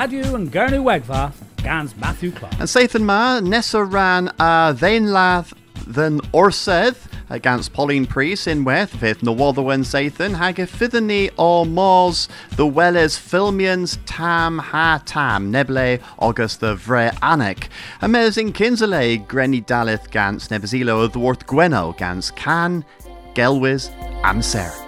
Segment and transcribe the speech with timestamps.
[0.00, 2.52] Radio and Gernu Wegva, Gans Matthew Clark.
[2.52, 5.52] And Sathan Ma, Nessa ran uh, Vain Lath
[5.88, 12.64] than Orseth against Pauline Priest in Weth, Fifth Nawotherwen Sathan, Hag Fithani or Mors, the
[12.64, 17.66] Welles Filmians Tam Ha Tam, Neble August the Vre Anek,
[18.00, 22.84] Amazing Kinsale, Grenny Dalith Gans, Nebazilo Worth Gweno Gans, Can,
[23.34, 23.90] Gelwiz,
[24.22, 24.87] and Sarah.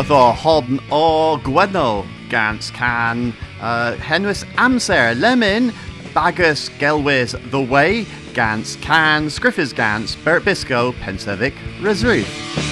[0.00, 5.70] Atho hodn o gwedno gans can uh, henwys amser lemon
[6.14, 12.71] bagus gelwys the way gans can scriffers gans Bert Bisco Pensevic Resruth.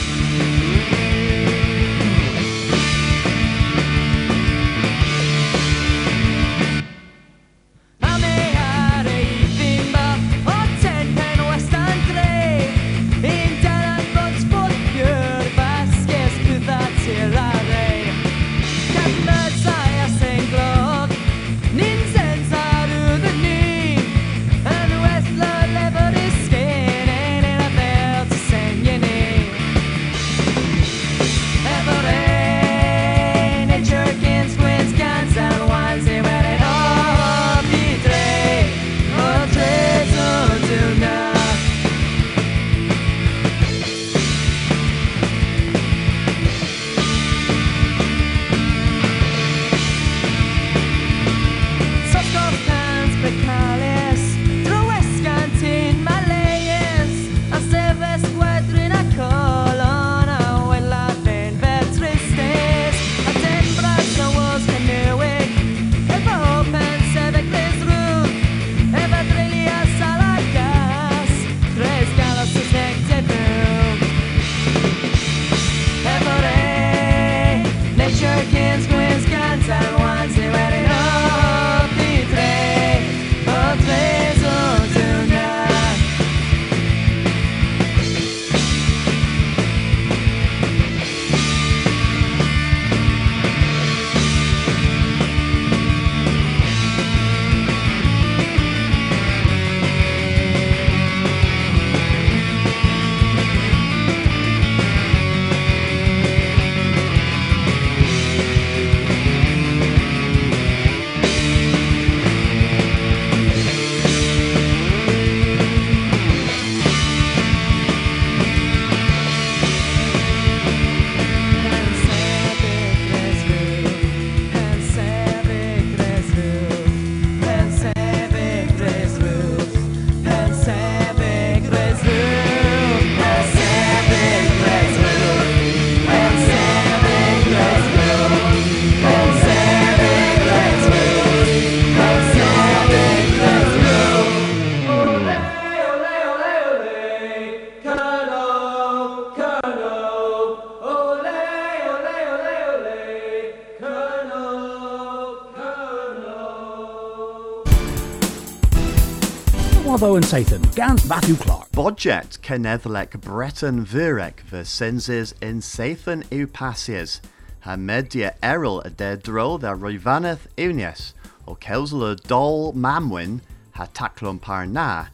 [159.91, 161.69] Warvo and Sathan, Gans Matthew Clark.
[161.73, 167.21] Bodget Kenethlek Breton Virek Versenses in Sathan Upasias.
[167.63, 171.15] Ha media eril a de dro da roivaneth unies,
[171.45, 173.41] o kelsel a dol mamwin,
[173.73, 175.07] ha taklon par na,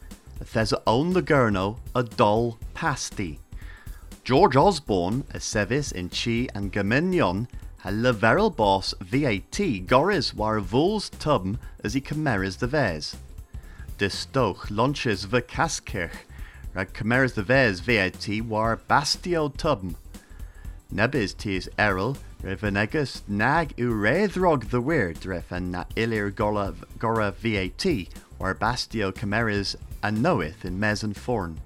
[0.42, 3.40] a thesa own the gurno a dol pasti.
[4.24, 7.48] George Osborne, a sevis in Chi and Gaminion,
[7.82, 13.16] a leveril boss VAT goris war vols tubm as he cameras the vez.
[13.98, 16.26] De stoch launches the kaskirch,
[16.74, 19.96] rag cameras the vez VAT war bastio tubm.
[20.92, 27.86] Nebis tis eril, revenegus nag urethrog the weird ref and na ilir gora, gora VAT,
[28.38, 31.58] war bastio cameras and knoweth in mes and forn.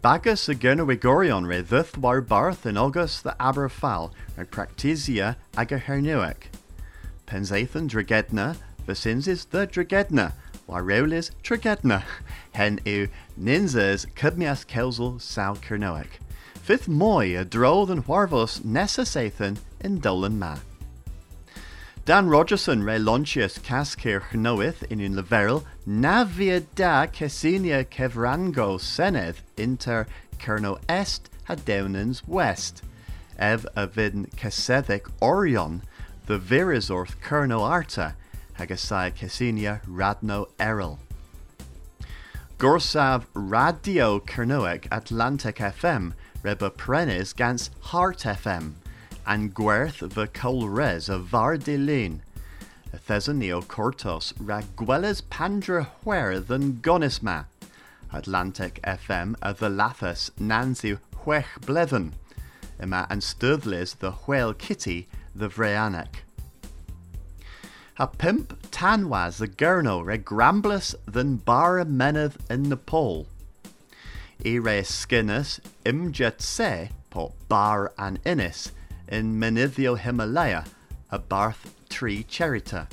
[0.00, 6.44] Bagus a Gernowigorion re thuth war barth in August the Aberfal, reg practisia aga hernuic.
[7.26, 8.56] Penzathan dragedna,
[8.86, 10.32] Vasinsis the dragedna,
[10.68, 12.02] Wareulis tragedna,
[12.52, 13.08] hen u
[13.40, 16.18] ninzas cubmias kelsel sau kernoic.
[16.62, 20.58] Fifth moi a droll than warvos necessathan in dolan ma.
[22.04, 30.06] Dan Rogerson re lonchius cascir chnoith in un leveril navia da cesinia kevrango senedd inter
[30.38, 32.82] kerno est hadewnans west.
[33.38, 34.26] Ev a vidn
[35.20, 35.82] orion
[36.26, 38.14] the virizorth kerno arta
[38.58, 40.98] hagasai cesinia radno eril.
[42.58, 48.74] Gorsav Radio Kernoek Atlantic FM reba prenis gans Heart FM
[49.26, 52.22] and Gwerth the Colres of Var de Lune.
[53.08, 57.46] Thesonio Cortos Ragueles Pandra Huer than Gonisma.
[58.12, 62.12] Atlantic FM a the Lathas Nancy Huech Blethen.
[62.80, 66.22] Ima and Sturthlis the Whale Kitty the Vreanic.
[67.98, 73.26] A pimp tanwas the gurno re gramblus than bar meneth in Nepal.
[74.44, 78.72] Ire skinus imjet se po bar an innis
[79.08, 80.64] in Menithio Himalaya,
[81.10, 82.88] a Barth tree cherita.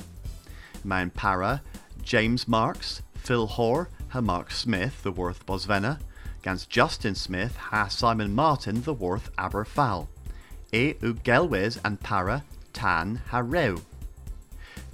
[0.84, 1.62] Mount Para,
[2.02, 5.98] James Marks, Phil Hoare, ha Mark Smith, the Worth Bosvena,
[6.42, 10.08] gans Justin Smith, ha Simon Martin, the Worth Aberfal.
[10.72, 13.40] E u Gelwes and Para, tan ha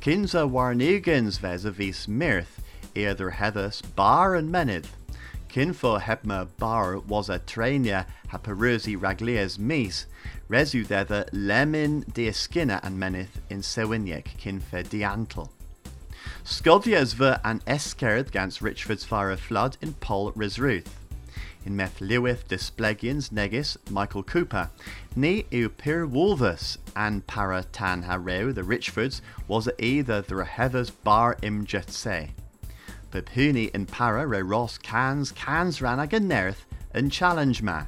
[0.06, 0.14] Rew.
[0.14, 2.62] Kinza warnigans ves a vis mirth,
[2.94, 4.94] either heathus bar and menith.
[5.48, 10.06] Kinfo hepma bar was a trainia ha perusi raglias mis,
[10.48, 15.50] resu dether lemin de skinna and menith in sewiniek kinfe diantal.
[16.44, 21.05] Scodias ver an eskerd gans Richford's fire flood in Paul Risruth.
[21.66, 24.70] In Lewith Displegians negis Michael Cooper,
[25.16, 31.66] ni pir wolvus an para tan hareu the Richfords was either the heathers bar im
[31.66, 32.30] jetse.
[33.10, 36.14] Pepuni in para re Ross cans cans ran ag
[36.94, 37.86] and challenge ma.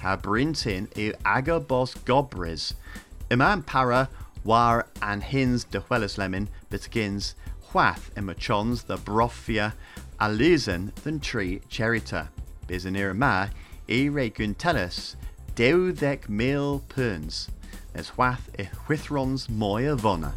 [0.00, 2.74] Ha brintin eu aga bos gobris.
[3.30, 4.08] Iman para
[4.42, 7.34] war an hins de huelis lemon bitgins
[7.72, 9.74] whath imachons the brofia
[10.18, 12.28] alusen than tree cherita.
[12.70, 13.48] Bizanir ma
[13.88, 15.16] e re guntelis
[15.56, 17.48] deudec mil perns.
[17.96, 20.32] As whath e whithrons moya vona.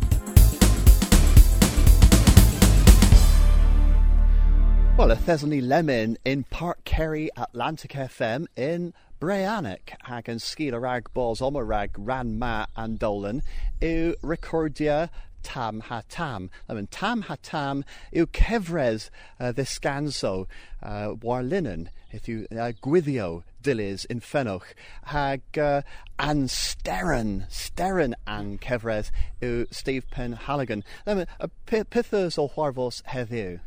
[4.98, 10.80] Well, a Thessalony Lemon in Park Kerry Atlantic FM in Breanic hag yn sgil y
[10.84, 13.38] rhag bos om y ran ma and dolan
[13.80, 15.10] yw recordia
[15.44, 16.50] Tam Ha Tam.
[16.68, 20.50] Yn Tam Ha Tam yw cefres uh, ddisganso
[20.82, 24.76] uh, warlinen, if you, uh, gwyddio dilys yn ffenwch.
[25.16, 25.82] Hag uh,
[26.20, 30.84] an steren, steren an cefres yw Steve Penhaligan.
[31.08, 31.24] Yn
[31.72, 33.62] pethys o chwarfos heddiw?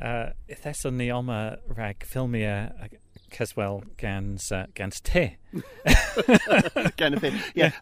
[0.00, 2.72] Uh, Itheson ni oma rag ffilmiau
[3.34, 5.36] Caswell gans uh, gans te.
[6.96, 7.40] Gan y thing.
[7.52, 7.72] Yeah,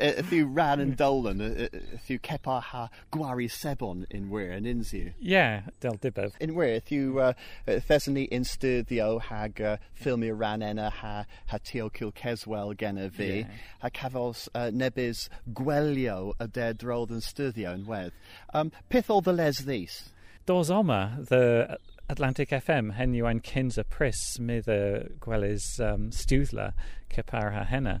[0.00, 5.12] if you ran and dolan, if you kepa ha gwari sebon in wir and insiu.
[5.20, 6.32] Yeah, del dibef.
[6.40, 6.56] In
[6.90, 7.34] you uh,
[7.68, 13.44] thesani in studio hag uh, filmia ran enna ha ha kil Caswell gena vi, yeah.
[13.82, 18.10] ha cafos uh, nebis gwelio a dead roll and studio in wedd.
[18.52, 20.10] Um, pith all the les these?
[20.46, 24.78] Dos Oma, the Atlantic FM, hen yw ein cyns y pris mydd y
[25.22, 26.70] gwelys um, stiwddla
[27.10, 28.00] cypar ha henna.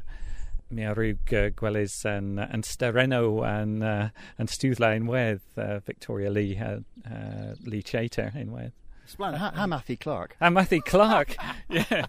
[0.70, 4.08] Mi a rwg uh, gwelys yn, yn stereno yn, uh,
[4.38, 8.74] yn stiwddla yn wedd uh, Victoria Lee, uh, uh, Lee Chater yn wedd.
[9.06, 9.40] Splendid.
[9.40, 10.34] Ha, ha Matthew Clark.
[10.40, 11.36] Ha Matthew Clark,
[11.70, 12.06] yeah.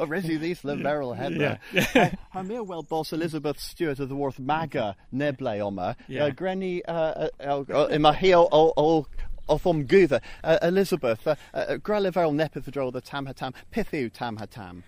[0.00, 1.58] resi ddys le Merrill Henry.
[1.72, 2.14] Yeah.
[2.30, 5.96] ha mi wel bos Elizabeth Stewart of the Worth Maga neble oma.
[6.08, 6.24] Yeah.
[6.24, 9.06] Uh, Grenny, uh, uh, uh, yma hi o, o, o
[9.48, 10.20] off om gwytha.
[10.44, 11.76] Uh, Elizabeth, uh, uh,
[12.70, 14.82] dro the tam hatam, pithu tam hatam.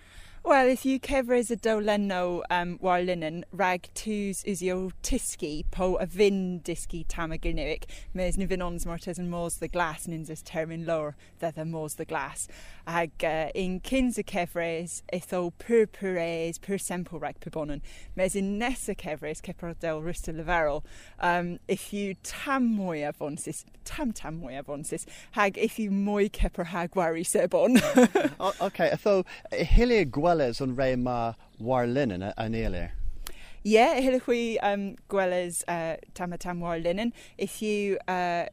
[0.47, 6.05] Wel, if you cefres y dowlenno um, war linen, rag tŵs usio tisgi po a
[6.05, 10.43] fin disgi tam a gynnywic, mes ni finons mortes yn mors the glass nins ys
[10.43, 12.47] termyn lor that the mors the glass.
[12.85, 17.81] Ag uh, in kins y cefres, itho pur pures, pur sempo rag pibonon,
[18.15, 20.83] mes in nesa cefres, cepro del rusta leverol,
[21.21, 26.67] um, if you tam mwy avonsis, tam tam mwy avonsis, hag if you mwy cepro
[26.67, 27.81] hag wari sebon.
[28.61, 32.91] okay, so hilia gwelys on re ma war linen yn eilir?
[33.63, 37.13] Yeah, hylwch chi um, gwelys uh, tam a tam war linen.
[37.37, 38.45] If you uh,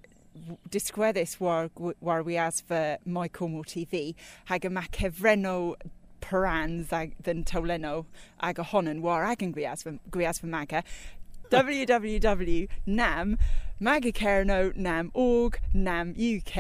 [0.71, 1.71] disgweddus war,
[2.01, 4.15] war wi as fy Moi Como TV,
[4.47, 5.75] hag y ma cefreno
[6.21, 8.07] perans ag, dyn tawleno
[8.41, 10.85] ag a honan war ag yn gwias fy maga
[11.53, 13.37] www.nam
[13.83, 16.57] magacerno nam org nam uk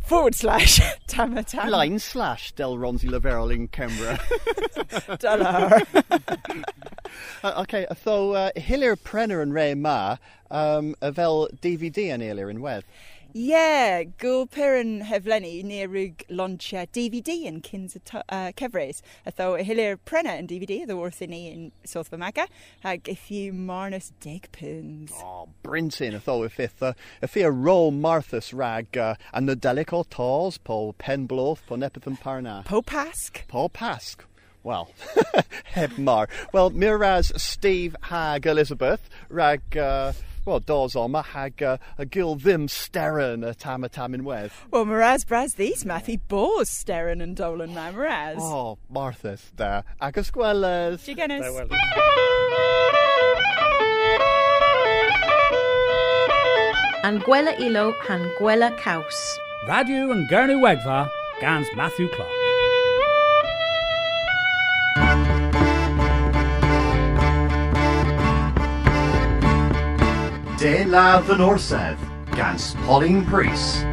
[0.00, 1.70] forward slash tama tam.
[1.70, 4.18] Line slash Del Ronzi Laverol in Canberra.
[5.18, 5.82] Dollar.
[7.44, 10.16] uh, okay, so uh, Hilir Prenner and Ray Ma,
[10.50, 12.84] um, fel DVD yn eilir yn wedd.
[13.34, 17.28] Yeah, gwyl pyrin heflenni near rwg launchia DVD
[17.62, 19.02] cyns y uh.
[19.26, 22.46] Atho y hilir prena yn DVD, the wrth in South Famaga,
[22.82, 25.12] ag if you marnus dig pins.
[25.22, 30.08] Oh, brintin, atho if if uh, if a ro Marthas rag uh, and the delico
[30.08, 32.64] tals po penbloth po nepeth parna.
[32.64, 33.46] Po pasc.
[33.46, 34.24] Po pasc.
[34.62, 34.90] Well,
[35.64, 36.28] heb mar.
[36.52, 39.76] Well, miraz Steve hag Elizabeth rag...
[39.76, 40.12] Uh,
[40.48, 44.24] well, dos on ma hag uh, a gil ddim steren a tam a tam in
[44.24, 44.50] wedd.
[44.70, 48.38] Well, Maraz bras these mathy bors steren and dolan na Maraz.
[48.38, 49.82] Oh, Marthas da.
[50.00, 51.04] Agus gwelys.
[51.04, 51.40] Digenis.
[51.40, 51.68] Well.
[57.04, 59.38] An gwela ilo han gwela caws.
[59.68, 62.37] Radio and Gurney Wegva, Gans Matthew Clark.
[70.58, 72.00] De La Fenorsedd
[72.34, 73.84] gans Pauline Priest.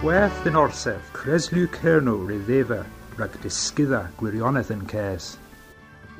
[0.00, 2.80] Gwerth yn orsedd, Creslw Cernw ryddeva
[3.18, 5.34] rhag disgydda gwirionedd yn ces.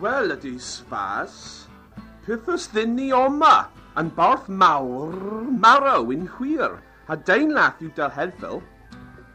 [0.04, 1.64] Wel ydy sfas,
[2.28, 5.16] pethos ddyn ni oma, yn barth mawr
[5.57, 6.76] marw yn hwyr,
[7.09, 8.61] a deinlath yw dal hedfel,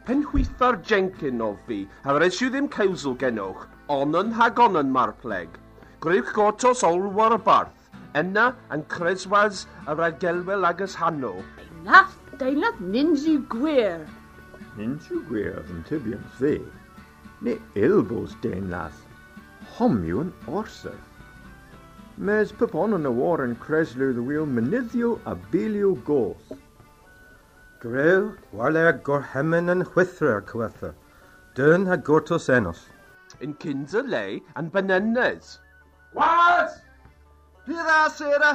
[0.10, 5.58] penhwythfa'r Jenkin of fi, a res yw ddim cawsl genwch, on yn hagon yn marpleg.
[6.02, 11.36] Gwrywch gotos olwar y barth, yna yn creswas yr agelwel agos hanw.
[11.60, 14.08] Deunad, deunad ninju gwir.
[14.80, 16.56] Ninju gwir yn tybiant fe.
[17.46, 18.96] Ne ilbos deunad.
[19.76, 20.98] Homiw yn orsaf.
[22.18, 26.58] Mes pepon yn y war yn creslw ddwyl mynyddio a bilio goth.
[27.80, 30.90] Grew, wale a gorhemen yn chwythra cwetha.
[31.56, 32.82] Dyn a gortos enos.
[33.40, 34.24] Yn cyns y le
[34.60, 35.54] yn banennes.
[36.12, 36.76] What?
[37.64, 38.50] Pira sera,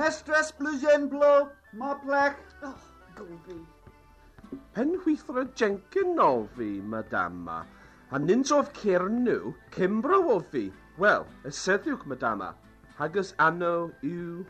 [0.00, 1.48] mestres blwyddyn blo,
[1.80, 2.36] ma plec.
[2.68, 2.76] Oh,
[3.16, 3.56] gofi.
[4.76, 7.62] Pen hwythra jencyn o fi, madama.
[8.12, 10.66] A nins of cyrn nhw, cymbro o fi.
[11.00, 12.52] Wel, yseddiwch, madama.
[13.00, 14.44] Hagus anno yw...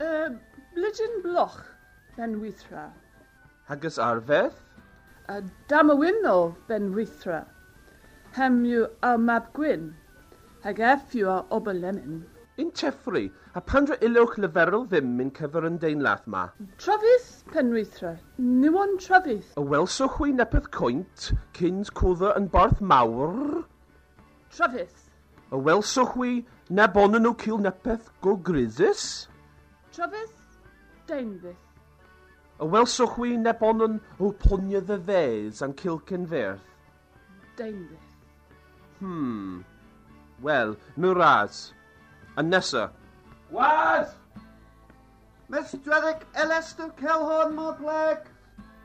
[0.00, 0.32] Uh,
[0.72, 1.60] blydyn bloch,
[2.16, 2.40] ben
[3.68, 3.76] wythra.
[3.76, 4.52] Hagus arfedd?
[5.28, 7.46] A dam y wyn o ben wythra.
[8.32, 9.94] Hem yw a mab gwyn.
[10.62, 12.24] Hag eff yw a oberlemyn.
[12.58, 16.48] Un teffri, a pandra ilwch leferol ddim yn cyfer yn dein lath ma.
[16.78, 18.18] Trafis pen wythra.
[18.38, 19.52] Niwan trafis.
[19.56, 23.64] Y welswch hwy nepeth coint, cyns cwdda yn barth mawr.
[24.50, 25.06] Trafis.
[25.52, 29.28] Y welswch hwy na bonan nhw cil nepeth go grisus.
[29.92, 30.34] Trafis.
[31.06, 31.67] Deinfis.
[32.58, 36.64] Y welswch wy nebon yn o plonydd y fes a'n cilcyn ferth.
[37.58, 38.14] Deimlith.
[38.98, 39.60] Hmm.
[40.42, 41.60] Wel, nhw ras.
[42.36, 42.88] A nesa.
[43.50, 44.10] Gwad!
[45.48, 48.26] Mestraddic Elester Celhorn Modleg!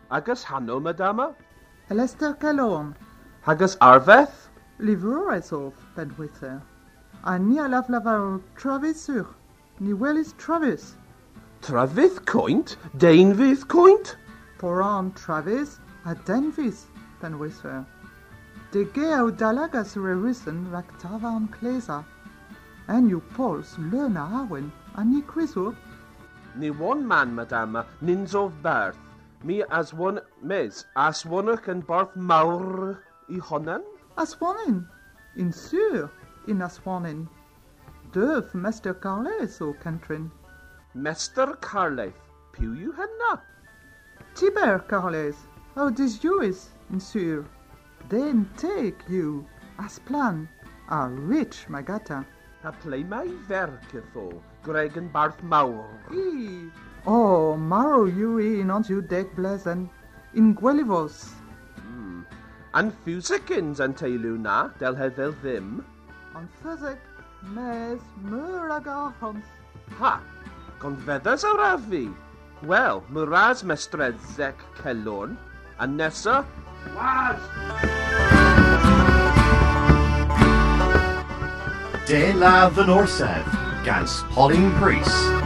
[0.10, 1.34] Agos hanw, madama?
[1.34, 1.94] E?
[1.94, 2.94] Elester Celhorn.
[3.42, 4.50] Hagos arfeth?
[4.80, 5.52] Livrwraeth
[5.96, 6.62] ben penwitha.
[7.24, 9.28] A ni alaf lafar Travis yw'r.
[9.80, 10.96] Ni welis Travis.
[11.64, 12.76] Trafydd coint?
[12.98, 14.18] Deinfydd coint?
[14.60, 16.88] Poran Travis a denfis
[17.22, 17.86] ben wyther.
[18.72, 22.04] De geo dalagas rewisen rag tavan klesa.
[22.90, 25.74] En you pols learna awen a ni crisur.
[26.58, 28.98] Ni one man, madama, nins of barth.
[29.42, 33.84] Me as one mes, as one yn barth mawr i honan?
[34.18, 34.86] As wonin,
[35.38, 36.12] in sur,
[36.46, 37.28] in Aswanin.
[38.12, 38.94] Döf Mr.
[39.00, 40.30] Carles o Cantrin.
[40.96, 42.22] Mester Carlaeth,
[42.54, 43.42] piw yw hynna?
[44.36, 47.46] Tiber Carles, how dis you is, monsieur.
[48.10, 49.44] Then take you,
[49.80, 50.48] as plan,
[50.90, 52.24] a rich magata.
[52.64, 54.28] A play my ferc ytho,
[54.62, 55.90] Greg yn barth mawr.
[56.14, 56.70] E.
[57.08, 59.90] Oh, marrow you in on you deck blazon,
[60.36, 61.34] in Guelivos.
[61.80, 62.22] Hmm.
[62.76, 65.74] An ffusicins yn teilw na, del heddill ddim.
[66.38, 67.02] An physic,
[67.42, 69.50] mes myragahons.
[69.98, 70.20] Ha,
[70.84, 72.06] gonfeddys awr afi.
[72.68, 75.38] Wel, myraz mestredzec celwn,
[75.80, 76.44] a nesa...
[76.96, 77.40] Was!
[82.08, 83.56] De Ladd yn Orsedd,
[83.88, 85.43] gans Pauline Priest.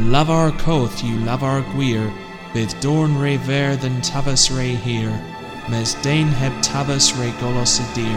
[0.00, 2.10] An lavar coth you lavar gwir,
[2.54, 5.20] bydd dorn re ver than tavas re here,
[5.68, 8.08] mes dain heb tavas re golos y.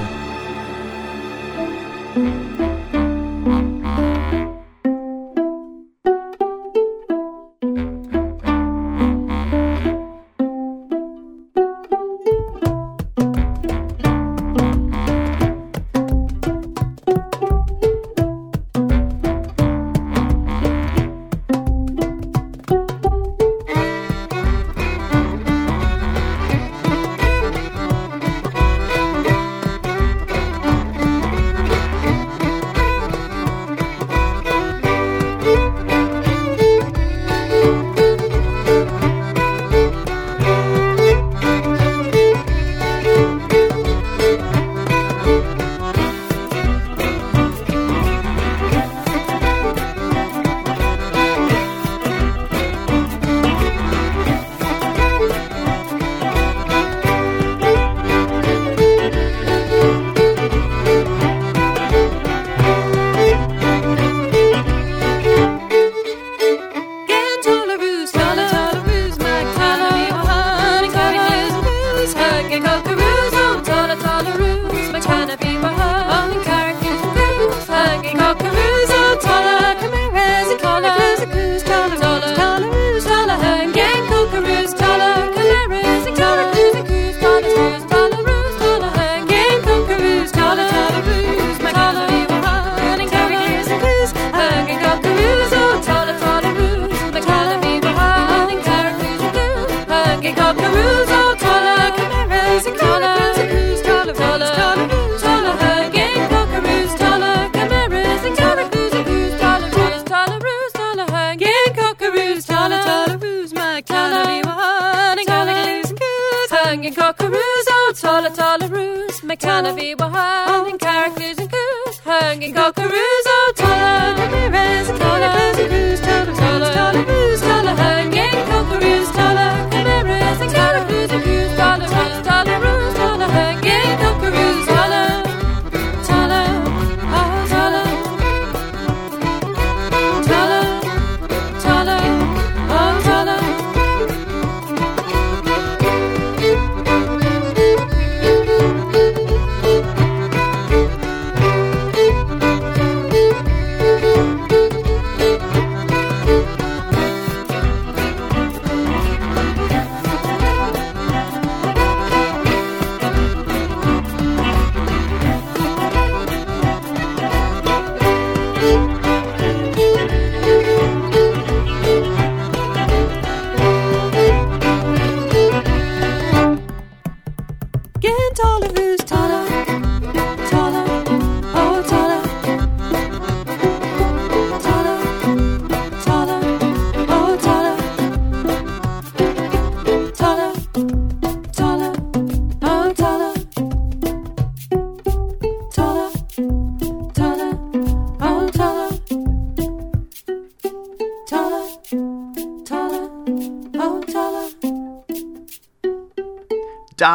[119.35, 123.22] roos, my canary one, and coos, hanging cockaroos,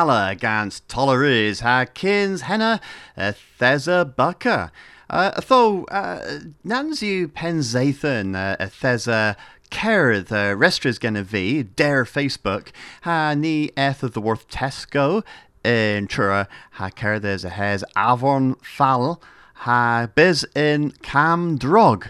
[0.09, 2.81] Dala gans Tolerus ha kins henna
[3.14, 4.71] a thesa bucka.
[5.11, 9.37] Uh, though uh, Nanzu Penzathan uh, thesa
[9.68, 12.68] Ker the restras gonna be dare Facebook
[13.03, 15.23] ha ni eth of the worth Tesco
[15.62, 19.21] in Chura ha a hes Avon Fall
[19.57, 22.07] ha biz in Cam Drog.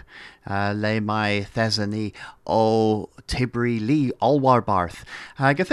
[0.49, 2.13] Uh, le mai thesani
[2.47, 5.03] o Tibri Lee Alwarbarth.
[5.35, 5.65] Hag a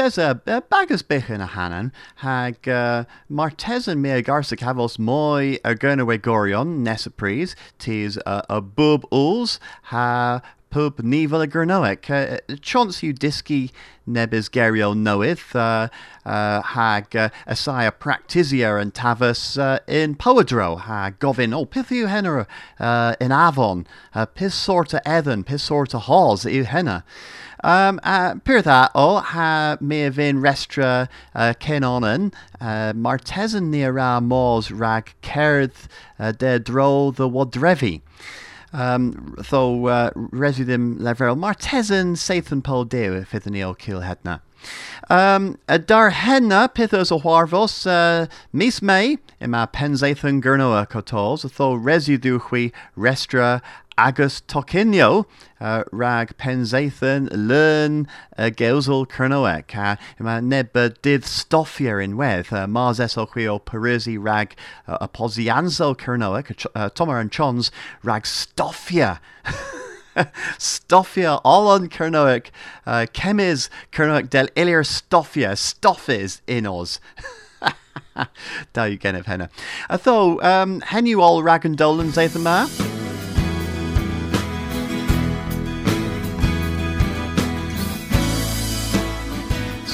[0.71, 1.91] bagus bich in a hanan.
[2.17, 7.55] Hag uh, martesan me a garsa cavos moi a gorion nesaprise.
[7.79, 12.11] Tis uh, a bub uls ha pub nivel a gurnoic.
[12.11, 13.71] Uh, chance you disky
[14.07, 15.57] nebis gerio knoweth.
[15.57, 15.89] Uh,
[16.27, 20.79] uh, hag uh, asaya practisia and tavus uh, in poedro.
[20.81, 22.47] Hag govin oh pithu henna
[22.79, 23.87] uh, in Avon.
[24.15, 27.05] Uh, pis sorta ethan, pis sorta halls i henna.
[27.65, 33.87] Um, uh, Pyr that o ha vin restra uh, kenonen uh, martesan ni
[34.21, 35.89] mos rag kerth
[36.19, 38.03] uh, de dro the wadrevi.
[38.73, 44.41] Um, tho uh, residim level martesan sathan pol deo fydd ni o kill hedna.
[45.09, 51.77] Um, a dar henna pithos o harvos uh, mis mei ima penzathan gurnoa kotos tho
[51.77, 53.63] residu hui restra
[53.99, 55.27] agus tocinio
[55.61, 58.07] uh, rag penzathan learn
[58.37, 63.59] uh, geusel kernoek uh, ima neba did stoffier in weth uh, mars eso hui o
[63.59, 64.55] perisi rag
[64.87, 67.71] uh, a posianzo kernoek uh, tomar and chons
[68.03, 69.19] rag stoffia
[70.59, 72.47] Stoffia all on Kernoic,
[72.87, 77.01] uh, Chemis Kernoic del Ilir Stoffia, Stoffis in us.
[78.73, 79.51] da you gen of henna.
[79.91, 82.29] Thought, um, hen all rag and dolan, say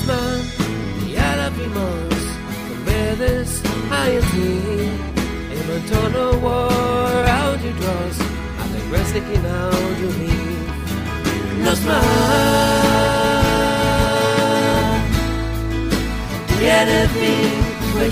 [0.07, 0.41] Man,
[1.07, 2.13] y ara vimos
[2.69, 4.17] con veces hay
[5.57, 5.83] en un
[6.43, 8.19] war out you draws,
[8.59, 10.69] a sticking out you leave.
[11.65, 12.01] Nos man,
[16.61, 17.63] y anything
[17.97, 18.07] we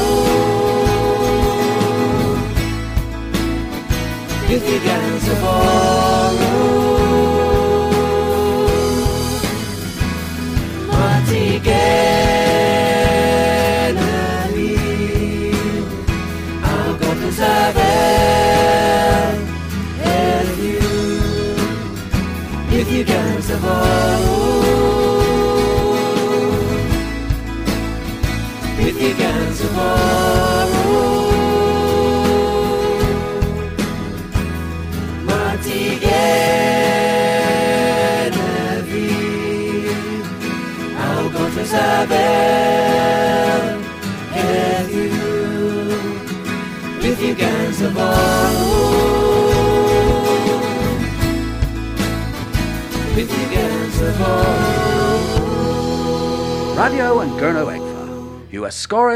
[4.51, 4.79] If you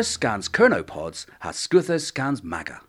[0.07, 2.83] scans Kernopods has Scuthus scans Maga.